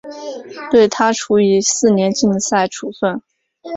[0.71, 3.21] 对她处以四年禁赛处分。